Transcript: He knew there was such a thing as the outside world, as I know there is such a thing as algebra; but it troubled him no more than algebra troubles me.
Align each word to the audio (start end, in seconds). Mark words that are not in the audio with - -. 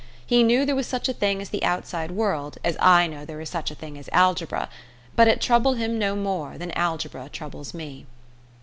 He 0.25 0.41
knew 0.41 0.65
there 0.65 0.75
was 0.75 0.87
such 0.87 1.07
a 1.07 1.13
thing 1.13 1.43
as 1.43 1.49
the 1.51 1.63
outside 1.63 2.09
world, 2.09 2.57
as 2.63 2.75
I 2.79 3.05
know 3.05 3.23
there 3.23 3.39
is 3.39 3.51
such 3.51 3.69
a 3.69 3.75
thing 3.75 3.99
as 3.99 4.09
algebra; 4.11 4.67
but 5.15 5.27
it 5.27 5.39
troubled 5.39 5.77
him 5.77 5.99
no 5.99 6.15
more 6.15 6.57
than 6.57 6.71
algebra 6.71 7.29
troubles 7.29 7.75
me. 7.75 8.07